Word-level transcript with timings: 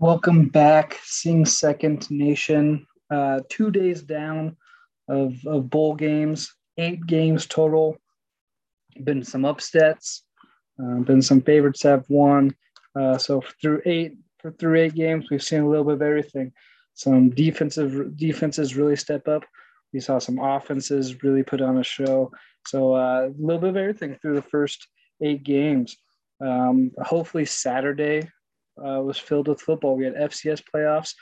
Welcome 0.00 0.48
back, 0.48 0.98
Sitting 1.04 1.46
Second 1.46 2.10
Nation. 2.10 2.84
Uh, 3.12 3.42
two 3.48 3.70
days 3.70 4.02
down 4.02 4.56
of, 5.08 5.36
of 5.46 5.70
bowl 5.70 5.94
games, 5.94 6.52
eight 6.78 7.06
games 7.06 7.46
total. 7.46 7.96
Been 9.04 9.22
some 9.22 9.44
upsets, 9.44 10.24
uh, 10.82 10.98
been 11.02 11.22
some 11.22 11.40
favorites 11.40 11.84
have 11.84 12.04
won. 12.08 12.56
Uh, 12.98 13.18
so 13.18 13.40
through 13.62 13.82
eight 13.86 14.16
for 14.40 14.50
through 14.50 14.80
eight 14.80 14.96
games, 14.96 15.26
we've 15.30 15.40
seen 15.40 15.60
a 15.60 15.68
little 15.68 15.84
bit 15.84 15.94
of 15.94 16.02
everything. 16.02 16.52
Some 16.94 17.30
defensive 17.30 18.16
defenses 18.16 18.74
really 18.74 18.96
step 18.96 19.28
up. 19.28 19.44
We 19.92 20.00
saw 20.00 20.18
some 20.18 20.40
offenses 20.40 21.22
really 21.22 21.44
put 21.44 21.60
on 21.60 21.78
a 21.78 21.84
show. 21.84 22.32
So 22.66 22.94
uh, 22.94 23.28
a 23.28 23.34
little 23.38 23.60
bit 23.60 23.70
of 23.70 23.76
everything 23.76 24.16
through 24.16 24.34
the 24.34 24.42
first 24.42 24.88
eight 25.22 25.44
games. 25.44 25.96
Um, 26.44 26.90
hopefully 27.00 27.44
Saturday 27.44 28.28
uh, 28.78 29.00
was 29.00 29.18
filled 29.18 29.48
with 29.48 29.60
football. 29.60 29.96
We 29.96 30.04
had 30.04 30.14
FCS 30.14 30.62
playoffs. 30.72 31.14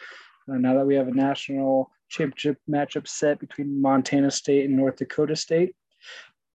Uh, 0.51 0.57
now 0.57 0.75
that 0.75 0.87
we 0.87 0.95
have 0.95 1.09
a 1.09 1.15
national 1.15 1.91
championship 2.09 2.59
matchup 2.69 3.09
set 3.09 3.39
between 3.39 3.81
Montana 3.81 4.31
State 4.31 4.67
and 4.67 4.77
North 4.77 4.97
Dakota 4.97 5.37
State, 5.37 5.75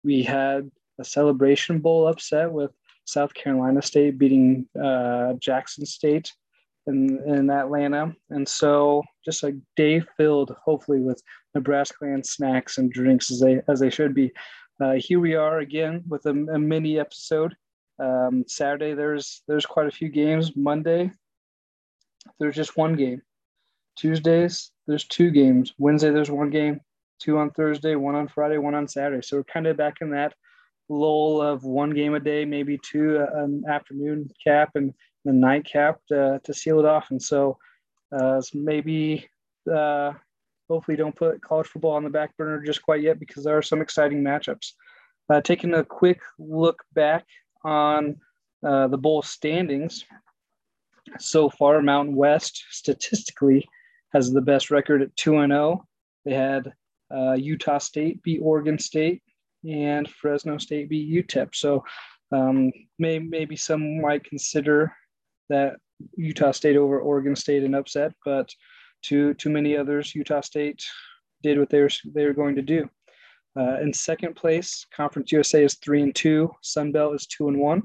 we 0.05 0.23
had 0.23 0.71
a 0.99 1.05
celebration 1.05 1.79
bowl 1.79 2.09
upset 2.09 2.51
with 2.51 2.71
South 3.05 3.33
Carolina 3.35 3.83
State 3.83 4.19
beating 4.19 4.69
uh, 4.81 5.35
Jackson 5.35 5.87
State 5.87 6.33
in, 6.87 7.21
in 7.27 7.51
Atlanta. 7.51 8.15
And 8.31 8.49
so 8.49 9.03
just 9.25 9.45
a 9.45 9.57
day 9.77 10.03
filled, 10.17 10.55
hopefully, 10.65 11.01
with 11.01 11.23
Nebraska 11.55 12.05
and 12.05 12.25
snacks 12.25 12.79
and 12.79 12.91
drinks 12.91 13.31
as 13.31 13.41
they, 13.41 13.61
as 13.69 13.81
they 13.81 13.91
should 13.91 14.15
be. 14.15 14.33
Uh, 14.81 14.95
here 14.95 15.21
we 15.21 15.35
are 15.35 15.59
again 15.59 16.03
with 16.07 16.27
a, 16.27 16.31
a 16.31 16.59
mini 16.59 16.99
episode. 16.99 17.57
Um, 17.99 18.45
Saturday 18.47 18.95
there's 18.95 19.43
there's 19.49 19.67
quite 19.67 19.87
a 19.87 19.91
few 19.93 20.09
games. 20.09 20.57
Monday 20.57 21.11
there's 22.39 22.57
just 22.57 22.77
one 22.77 22.95
game. 22.95 23.23
Tuesdays 23.97 24.71
there's 24.87 25.05
two 25.05 25.31
games. 25.31 25.75
Wednesday 25.79 26.11
there's 26.11 26.31
one 26.31 26.51
game. 26.51 26.81
Two 27.19 27.39
on 27.39 27.51
Thursday, 27.51 27.95
one 27.95 28.15
on 28.15 28.29
Friday, 28.29 28.59
one 28.59 28.75
on 28.75 28.87
Saturday. 28.87 29.23
So 29.23 29.39
we're 29.39 29.45
kind 29.45 29.67
of 29.67 29.79
back 29.79 29.97
in 30.03 30.11
that 30.11 30.35
lull 30.89 31.41
of 31.41 31.65
one 31.65 31.91
game 31.91 32.15
a 32.15 32.21
day, 32.21 32.45
maybe 32.45 32.79
two 32.79 33.19
uh, 33.19 33.43
an 33.43 33.65
afternoon 33.69 34.31
cap 34.45 34.73
and 34.75 34.93
the 35.25 35.33
night 35.33 35.65
cap 35.65 35.99
to, 36.09 36.41
to 36.45 36.55
seal 36.55 36.79
it 36.79 36.85
off. 36.85 37.11
And 37.11 37.21
so 37.21 37.59
uh, 38.13 38.41
maybe 38.55 39.29
uh, 39.73 40.13
hopefully 40.69 40.97
don't 40.97 41.17
put 41.17 41.43
college 41.43 41.67
football 41.67 41.93
on 41.93 42.05
the 42.05 42.11
back 42.11 42.37
burner 42.37 42.63
just 42.63 42.83
quite 42.83 43.03
yet 43.03 43.19
because 43.19 43.45
there 43.45 43.57
are 43.57 43.63
some 43.63 43.81
exciting 43.81 44.23
matchups. 44.23 44.73
Uh, 45.29 45.41
taking 45.41 45.75
a 45.75 45.85
quick 45.85 46.21
look 46.39 46.85
back 46.95 47.25
on 47.67 48.17
uh, 48.67 48.89
the 48.89 48.99
bowl 48.99 49.23
standings 49.23 50.05
so 51.19 51.49
far, 51.51 51.83
Mountain 51.83 52.17
West 52.17 52.65
statistically 52.71 53.67
has 54.13 54.33
the 54.33 54.41
best 54.41 54.71
record 54.71 55.03
at 55.03 55.15
2 55.17 55.47
0. 55.47 55.87
They 56.25 56.35
had 56.35 56.73
uh, 57.15 57.33
Utah 57.33 57.79
State 57.79 58.23
beat 58.23 58.41
Oregon 58.43 58.79
State 58.79 59.23
and 59.69 60.09
Fresno 60.09 60.59
State 60.59 60.89
beat 60.89 61.09
UTEP. 61.09 61.55
So 61.55 61.85
um, 62.33 62.73
may, 62.99 63.19
maybe 63.19 63.57
some 63.57 64.01
might 64.01 64.25
consider 64.25 64.93
that 65.49 65.77
Utah 66.17 66.51
State 66.51 66.77
over 66.77 67.01
Oregon 67.01 67.37
State 67.37 67.63
an 67.63 67.75
upset, 67.75 68.13
but 68.25 68.53
to 69.03 69.35
too 69.35 69.51
many 69.51 69.77
others, 69.77 70.15
Utah 70.15 70.41
State 70.41 70.83
did 71.43 71.59
what 71.59 71.71
they 71.71 71.81
were 71.81 71.91
they 72.15 72.25
were 72.25 72.33
going 72.33 72.57
to 72.57 72.63
do. 72.63 72.89
Uh, 73.59 73.81
in 73.81 73.93
second 73.93 74.37
place, 74.37 74.87
Conference 74.95 75.33
USA 75.33 75.65
is 75.65 75.75
three 75.77 76.03
and 76.03 76.15
two. 76.15 76.51
Sun 76.63 76.93
Belt 76.93 77.15
is 77.15 77.27
two 77.27 77.49
and 77.49 77.59
one. 77.59 77.83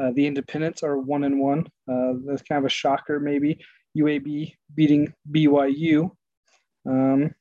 Uh, 0.00 0.10
the 0.14 0.26
Independents 0.26 0.82
are 0.82 0.98
one 0.98 1.24
and 1.24 1.38
one. 1.38 1.66
Uh, 1.90 2.14
that's 2.24 2.42
kind 2.42 2.58
of 2.58 2.64
a 2.64 2.70
shocker, 2.70 3.20
maybe. 3.20 3.60
UAB 3.96 4.54
beating 4.74 5.12
BYU, 5.30 6.10
um, 6.86 7.34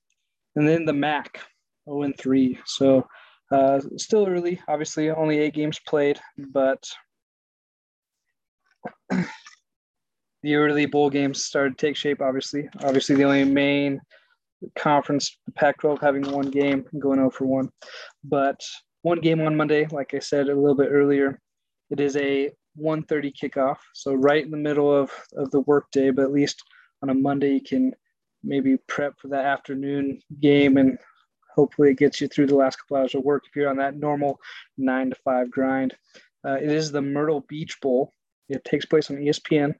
and 0.55 0.67
then 0.67 0.83
the 0.83 0.93
MAC, 0.93 1.37
zero 1.85 1.99
oh 1.99 2.01
and 2.01 2.17
three. 2.17 2.57
So 2.65 3.07
uh, 3.51 3.79
still 3.97 4.27
early. 4.27 4.59
Obviously, 4.67 5.09
only 5.09 5.37
eight 5.37 5.53
games 5.53 5.79
played, 5.87 6.19
but 6.37 6.83
the 9.09 10.55
early 10.55 10.87
bowl 10.87 11.09
games 11.09 11.43
started 11.43 11.77
to 11.77 11.85
take 11.87 11.95
shape. 11.95 12.21
Obviously, 12.21 12.67
obviously 12.83 13.15
the 13.15 13.25
only 13.25 13.43
main 13.43 14.01
conference, 14.75 15.37
the 15.45 15.51
Pac-12 15.53 16.01
having 16.01 16.31
one 16.31 16.49
game 16.49 16.85
going 16.97 17.19
over 17.19 17.31
for 17.31 17.45
one. 17.45 17.69
But 18.23 18.61
one 19.01 19.19
game 19.19 19.41
on 19.41 19.55
Monday, 19.55 19.87
like 19.91 20.13
I 20.13 20.19
said 20.19 20.49
a 20.49 20.55
little 20.55 20.75
bit 20.75 20.89
earlier, 20.91 21.39
it 21.89 21.99
is 21.99 22.15
a 22.17 22.51
1.30 22.79 23.33
kickoff. 23.35 23.77
So 23.93 24.13
right 24.13 24.43
in 24.43 24.51
the 24.51 24.57
middle 24.57 24.93
of, 24.93 25.11
of 25.35 25.51
the 25.51 25.61
workday, 25.61 26.11
but 26.11 26.23
at 26.23 26.31
least 26.31 26.63
on 27.01 27.09
a 27.09 27.13
Monday 27.13 27.53
you 27.53 27.61
can 27.61 27.93
maybe 28.43 28.77
prep 28.87 29.19
for 29.19 29.29
that 29.29 29.45
afternoon 29.45 30.21
game 30.39 30.77
and 30.77 30.97
hopefully 31.55 31.91
it 31.91 31.97
gets 31.97 32.21
you 32.21 32.27
through 32.27 32.47
the 32.47 32.55
last 32.55 32.77
couple 32.77 32.97
hours 32.97 33.15
of 33.15 33.23
work 33.23 33.43
if 33.45 33.55
you're 33.55 33.69
on 33.69 33.77
that 33.77 33.97
normal 33.97 34.39
nine 34.77 35.09
to 35.09 35.15
five 35.23 35.51
grind. 35.51 35.93
Uh, 36.45 36.53
it 36.53 36.71
is 36.71 36.91
the 36.91 37.01
Myrtle 37.01 37.45
Beach 37.49 37.79
Bowl. 37.81 38.13
It 38.47 38.63
takes 38.63 38.85
place 38.85 39.09
on 39.09 39.17
ESPN 39.17 39.75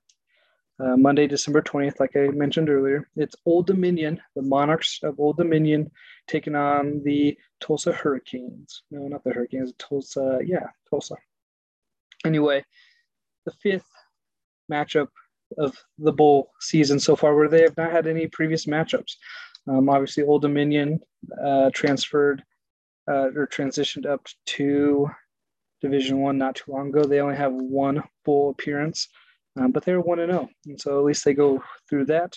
uh, 0.79 0.95
Monday, 0.95 1.27
December 1.27 1.61
20th, 1.61 1.99
like 1.99 2.15
I 2.15 2.27
mentioned 2.29 2.69
earlier. 2.69 3.07
It's 3.15 3.35
Old 3.45 3.67
Dominion, 3.67 4.21
the 4.35 4.41
Monarchs 4.41 4.99
of 5.03 5.19
Old 5.19 5.37
Dominion, 5.37 5.91
taking 6.27 6.55
on 6.55 7.01
the 7.03 7.37
Tulsa 7.59 7.91
Hurricanes. 7.91 8.83
No, 8.89 9.07
not 9.07 9.23
the 9.23 9.31
Hurricanes, 9.31 9.73
Tulsa. 9.77 10.39
Yeah, 10.45 10.67
Tulsa. 10.89 11.15
Anyway, 12.25 12.63
the 13.45 13.51
fifth 13.51 13.89
matchup 14.71 15.07
of 15.57 15.75
the 15.97 16.13
bowl 16.13 16.51
season 16.61 16.99
so 16.99 17.15
far, 17.15 17.35
where 17.35 17.49
they 17.49 17.61
have 17.61 17.75
not 17.75 17.91
had 17.91 18.07
any 18.07 18.27
previous 18.27 18.65
matchups. 18.65 19.15
Um, 19.67 19.89
obviously, 19.89 20.23
Old 20.23 20.43
Dominion 20.43 20.99
uh, 21.43 21.71
transferred 21.73 22.43
uh, 23.09 23.29
or 23.35 23.47
transitioned 23.47 24.05
up 24.05 24.25
to 24.45 25.09
Division 25.81 26.19
One 26.19 26.37
not 26.37 26.55
too 26.55 26.71
long 26.71 26.89
ago. 26.89 27.03
They 27.03 27.19
only 27.19 27.35
have 27.35 27.53
one 27.53 28.01
bowl 28.23 28.51
appearance 28.51 29.09
um, 29.57 29.71
but 29.71 29.83
they're 29.83 30.01
one 30.01 30.19
and 30.19 30.31
zero, 30.31 30.47
oh. 30.49 30.53
and 30.65 30.79
so 30.79 30.99
at 30.99 31.05
least 31.05 31.25
they 31.25 31.33
go 31.33 31.63
through 31.89 32.05
that. 32.05 32.33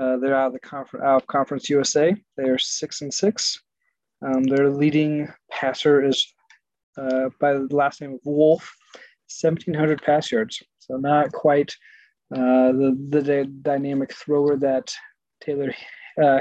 Uh, 0.00 0.16
they're 0.16 0.34
out 0.34 0.48
of 0.48 0.52
the 0.54 0.60
conference, 0.60 1.04
out 1.04 1.22
of 1.22 1.26
Conference 1.26 1.68
USA. 1.68 2.14
They 2.36 2.44
are 2.44 2.58
six 2.58 3.02
and 3.02 3.12
six. 3.12 3.60
Um, 4.24 4.44
their 4.44 4.70
leading 4.70 5.28
passer 5.50 6.04
is 6.04 6.32
uh, 6.96 7.28
by 7.40 7.54
the 7.54 7.68
last 7.70 8.00
name 8.00 8.14
of 8.14 8.20
Wolff, 8.24 8.74
1,700 9.40 10.02
pass 10.02 10.30
yards. 10.30 10.62
So 10.78 10.96
not 10.96 11.32
quite 11.32 11.74
uh, 12.34 12.72
the 12.72 12.96
the 13.10 13.44
dynamic 13.62 14.14
thrower 14.14 14.56
that 14.56 14.92
Taylor 15.42 15.74
uh, 16.20 16.40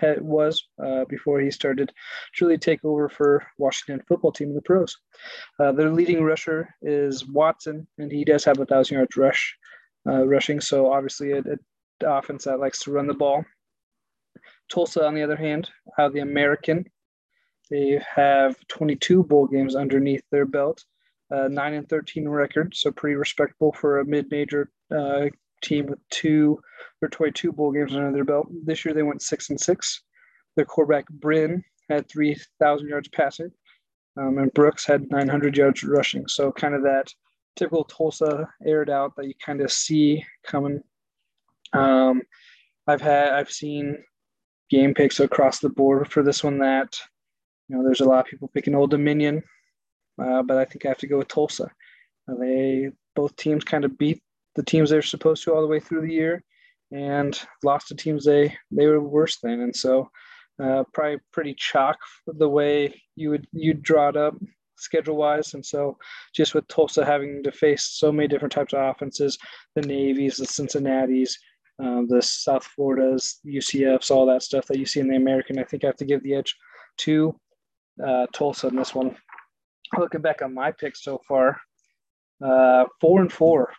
had, 0.00 0.20
was 0.20 0.68
uh, 0.82 1.04
before 1.08 1.40
he 1.40 1.50
started 1.50 1.92
truly 2.34 2.58
take 2.58 2.84
over 2.84 3.08
for 3.08 3.46
Washington 3.58 4.04
football 4.06 4.32
team 4.32 4.48
in 4.48 4.54
the 4.54 4.62
pros. 4.62 4.96
Uh, 5.58 5.72
their 5.72 5.90
leading 5.90 6.22
rusher 6.22 6.68
is 6.82 7.26
Watson, 7.26 7.86
and 7.98 8.12
he 8.12 8.24
does 8.24 8.44
have 8.44 8.58
a 8.58 8.66
thousand 8.66 8.96
yards 8.96 9.16
rush 9.16 9.56
uh, 10.06 10.26
rushing. 10.26 10.60
So 10.60 10.92
obviously, 10.92 11.32
a 11.32 11.42
offense 12.04 12.44
that 12.44 12.60
likes 12.60 12.80
to 12.80 12.92
run 12.92 13.06
the 13.06 13.14
ball. 13.14 13.44
Tulsa, 14.70 15.04
on 15.04 15.14
the 15.14 15.22
other 15.22 15.36
hand, 15.36 15.68
of 15.98 16.12
the 16.12 16.20
American, 16.20 16.84
they 17.70 18.00
have 18.14 18.56
22 18.68 19.24
bowl 19.24 19.46
games 19.46 19.76
underneath 19.76 20.22
their 20.30 20.46
belt, 20.46 20.84
uh, 21.30 21.48
nine 21.48 21.74
and 21.74 21.88
13 21.88 22.28
record, 22.28 22.74
so 22.74 22.90
pretty 22.90 23.16
respectable 23.16 23.72
for 23.72 24.00
a 24.00 24.04
mid-major 24.04 24.70
uh, 24.94 25.26
team 25.62 25.86
with 25.86 25.98
two 26.10 26.60
or 27.00 27.08
22 27.08 27.52
bowl 27.52 27.72
games 27.72 27.94
under 27.94 28.12
their 28.12 28.24
belt. 28.24 28.48
This 28.64 28.84
year 28.84 28.94
they 28.94 29.02
went 29.02 29.22
six 29.22 29.50
and 29.50 29.60
six. 29.60 30.02
Their 30.56 30.64
quarterback 30.64 31.08
Brin 31.08 31.64
had 31.88 32.08
3,000 32.08 32.88
yards 32.88 33.08
passing, 33.08 33.50
um, 34.16 34.38
and 34.38 34.52
Brooks 34.52 34.86
had 34.86 35.10
900 35.10 35.56
yards 35.56 35.82
rushing. 35.82 36.26
So 36.28 36.52
kind 36.52 36.74
of 36.74 36.82
that 36.82 37.12
typical 37.56 37.84
Tulsa 37.84 38.48
aired 38.66 38.90
out 38.90 39.14
that 39.16 39.26
you 39.26 39.34
kind 39.44 39.60
of 39.60 39.72
see 39.72 40.24
coming. 40.44 40.82
Um, 41.72 42.22
I've 42.86 43.00
had 43.00 43.32
I've 43.32 43.50
seen 43.50 44.02
game 44.70 44.94
picks 44.94 45.20
across 45.20 45.58
the 45.58 45.68
board 45.68 46.10
for 46.10 46.22
this 46.22 46.42
one 46.42 46.58
that 46.58 46.96
you 47.68 47.76
know 47.76 47.84
there's 47.84 48.00
a 48.00 48.04
lot 48.04 48.20
of 48.20 48.26
people 48.26 48.50
picking 48.52 48.74
Old 48.74 48.90
Dominion, 48.90 49.42
uh, 50.22 50.42
but 50.42 50.58
I 50.58 50.64
think 50.64 50.84
I 50.84 50.88
have 50.88 50.98
to 50.98 51.06
go 51.06 51.18
with 51.18 51.28
Tulsa. 51.28 51.70
They 52.26 52.90
both 53.14 53.36
teams 53.36 53.64
kind 53.64 53.84
of 53.84 53.98
beat 53.98 54.22
the 54.54 54.62
teams 54.62 54.90
they're 54.90 55.02
supposed 55.02 55.42
to 55.44 55.54
all 55.54 55.62
the 55.62 55.66
way 55.66 55.80
through 55.80 56.02
the 56.02 56.12
year, 56.12 56.42
and 56.90 57.40
lost 57.62 57.88
to 57.88 57.94
teams 57.94 58.24
they 58.24 58.56
they 58.70 58.86
were 58.86 59.00
worse 59.00 59.38
than. 59.38 59.60
And 59.60 59.74
so, 59.74 60.10
uh, 60.62 60.84
probably 60.92 61.18
pretty 61.32 61.54
chalk 61.54 61.98
the 62.26 62.48
way 62.48 63.02
you 63.16 63.30
would 63.30 63.46
you 63.52 63.74
draw 63.74 64.08
it 64.08 64.16
up 64.16 64.34
schedule 64.76 65.16
wise. 65.16 65.54
And 65.54 65.64
so, 65.64 65.96
just 66.34 66.54
with 66.54 66.68
Tulsa 66.68 67.04
having 67.04 67.42
to 67.44 67.52
face 67.52 67.88
so 67.92 68.12
many 68.12 68.28
different 68.28 68.52
types 68.52 68.72
of 68.72 68.80
offenses, 68.80 69.38
the 69.74 69.82
Navies, 69.82 70.36
the 70.36 70.46
Cincinnati's, 70.46 71.38
um, 71.78 72.06
the 72.08 72.20
South 72.20 72.64
Florida's, 72.64 73.40
UCF's, 73.46 74.10
all 74.10 74.26
that 74.26 74.42
stuff 74.42 74.66
that 74.66 74.78
you 74.78 74.86
see 74.86 75.00
in 75.00 75.08
the 75.08 75.16
American, 75.16 75.58
I 75.58 75.64
think 75.64 75.84
I 75.84 75.88
have 75.88 75.96
to 75.96 76.04
give 76.04 76.22
the 76.22 76.34
edge 76.34 76.54
to 76.98 77.34
uh, 78.04 78.26
Tulsa 78.32 78.68
in 78.68 78.76
this 78.76 78.94
one. 78.94 79.16
Looking 79.98 80.22
back 80.22 80.42
on 80.42 80.54
my 80.54 80.72
picks 80.72 81.04
so 81.04 81.20
far, 81.26 81.60
uh, 82.44 82.84
four 83.00 83.20
and 83.20 83.32
four 83.32 83.72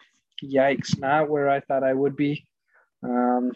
yikes, 0.44 0.98
not 1.00 1.30
where 1.30 1.50
I 1.50 1.60
thought 1.62 1.84
I 1.84 1.94
would 1.94 2.16
be. 2.16 2.45
Um, 3.04 3.51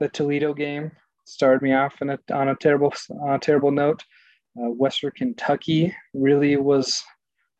the 0.00 0.08
Toledo 0.08 0.54
game 0.54 0.92
started 1.24 1.62
me 1.62 1.72
off 1.72 2.00
a, 2.00 2.18
on 2.32 2.48
a 2.48 2.56
terrible, 2.56 2.92
on 3.22 3.34
a 3.34 3.38
terrible 3.38 3.70
note. 3.70 4.02
Uh, 4.58 4.70
Western 4.70 5.10
Kentucky 5.12 5.94
really 6.12 6.56
was 6.56 7.02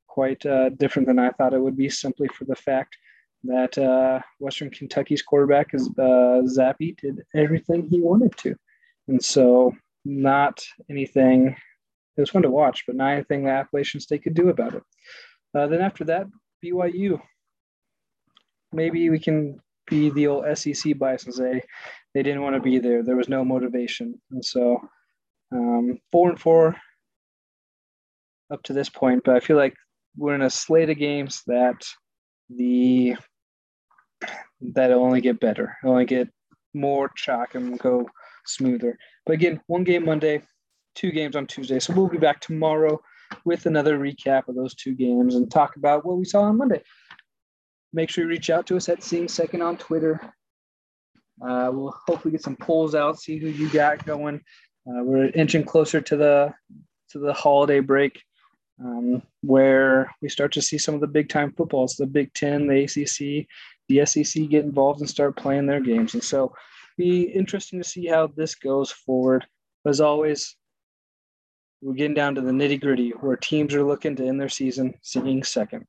quite 0.09 0.45
uh, 0.47 0.69
different 0.71 1.09
than 1.09 1.19
I 1.19 1.31
thought 1.31 1.55
it 1.55 1.61
would 1.61 1.77
be, 1.77 1.89
simply 1.89 2.29
for 2.29 2.45
the 2.45 2.55
fact 2.55 2.97
that 3.45 3.77
uh, 3.77 4.21
Western 4.39 4.71
Kentucky's 4.71 5.23
quarterback 5.23 5.75
is 5.75 5.89
uh, 5.99 6.43
Zappe 6.47 6.97
did 6.99 7.23
everything 7.35 7.87
he 7.89 8.01
wanted 8.01 8.37
to, 8.39 8.55
and 9.09 9.23
so 9.23 9.75
not 10.05 10.65
anything. 10.89 11.57
It 12.17 12.21
was 12.21 12.31
fun 12.31 12.43
to 12.43 12.51
watch, 12.51 12.85
but 12.87 12.95
not 12.95 13.13
anything 13.13 13.45
the 13.45 13.51
Appalachian 13.51 14.01
State 14.01 14.23
could 14.23 14.35
do 14.35 14.49
about 14.49 14.75
it. 14.75 14.83
Uh, 15.53 15.67
then 15.67 15.81
after 15.81 16.05
that, 16.05 16.27
BYU. 16.65 17.21
Maybe 18.75 19.11
we 19.11 19.19
can 19.19 19.61
be 19.87 20.11
the 20.11 20.27
old 20.27 20.45
SEC 20.57 20.99
bias 20.99 21.25
and 21.25 21.35
say 21.35 21.63
they 22.15 22.23
didn't 22.23 22.43
want 22.43 22.55
to 22.57 22.61
be 22.61 22.79
there. 22.79 23.03
There 23.03 23.17
was 23.17 23.29
no 23.29 23.45
motivation, 23.45 24.21
and 24.31 24.45
so 24.45 24.81
um, 25.53 25.99
four 26.11 26.31
and 26.31 26.41
four 26.41 26.77
up 28.53 28.63
to 28.65 28.73
this 28.73 28.89
point. 28.89 29.23
But 29.25 29.37
I 29.37 29.41
feel 29.41 29.57
like 29.57 29.75
we're 30.17 30.35
in 30.35 30.43
a 30.43 30.51
slate 30.51 30.91
of 30.91 30.99
games 30.99 31.43
that 31.47 31.83
the 32.51 33.17
that'll 34.61 35.05
only 35.05 35.21
get 35.21 35.41
better. 35.41 35.77
Only 35.85 36.05
get 36.05 36.29
more 36.73 37.11
chalk 37.17 37.55
and 37.55 37.79
go 37.79 38.07
smoother. 38.47 38.99
But 39.27 39.35
again, 39.35 39.61
one 39.67 39.85
game 39.85 40.05
Monday, 40.05 40.43
two 40.95 41.11
games 41.11 41.37
on 41.37 41.47
Tuesday. 41.47 41.81
So 41.81 41.93
we'll 41.93 42.09
be 42.09 42.19
back 42.19 42.41
tomorrow 42.41 43.01
with 43.45 43.67
another 43.67 43.99
recap 43.99 44.49
of 44.49 44.55
those 44.55 44.75
two 44.75 44.95
games 44.95 45.35
and 45.35 45.51
talk 45.51 45.77
about 45.77 46.05
what 46.05 46.19
we 46.19 46.25
saw 46.25 46.43
on 46.43 46.59
Monday. 46.59 46.83
Make 47.95 48.11
sure 48.11 48.25
you 48.25 48.31
reach 48.31 48.51
out 48.51 48.67
to 48.67 48.77
us 48.77 48.89
at 48.89 49.05
Sitting 49.05 49.29
Second 49.29 49.63
on 49.63 49.77
Twitter. 49.77 50.21
Uh, 51.41 51.71
we'll 51.73 51.95
hopefully 52.09 52.33
get 52.33 52.43
some 52.43 52.57
polls 52.57 52.97
out, 52.97 53.21
see 53.21 53.39
who 53.39 53.47
you 53.47 53.71
got 53.71 54.05
going. 54.05 54.41
Uh, 54.87 55.05
we're 55.05 55.27
inching 55.27 55.63
closer 55.63 56.01
to 56.01 56.17
the 56.17 56.53
to 57.11 57.21
the 57.21 57.33
holiday 57.33 57.79
break, 57.79 58.21
um, 58.85 59.23
where 59.43 60.13
we 60.21 60.29
start 60.29 60.51
to 60.53 60.61
see 60.61 60.77
some 60.77 60.97
of 60.97 61.01
the 61.01 61.07
big 61.07 61.29
time 61.29 61.53
footballs, 61.53 61.95
the 61.95 62.05
Big 62.05 62.35
Ten, 62.35 62.67
the 62.67 62.83
ACC, 62.83 63.47
the 63.89 64.05
SEC 64.05 64.49
get 64.49 64.65
involved 64.65 64.99
and 64.99 65.09
start 65.09 65.37
playing 65.37 65.67
their 65.67 65.81
games. 65.81 66.15
And 66.15 66.25
so, 66.25 66.53
be 66.99 67.23
interesting 67.23 67.81
to 67.81 67.89
see 67.89 68.07
how 68.07 68.27
this 68.27 68.57
goes 68.57 68.91
forward. 68.91 69.47
As 69.87 70.01
always, 70.01 70.57
we're 71.81 71.95
getting 71.95 72.15
down 72.15 72.35
to 72.35 72.41
the 72.41 72.51
nitty 72.51 72.81
gritty 72.81 73.11
where 73.11 73.37
teams 73.37 73.73
are 73.73 73.85
looking 73.85 74.17
to 74.17 74.27
end 74.27 74.41
their 74.41 74.49
season 74.49 74.95
sitting 75.03 75.45
second. 75.45 75.87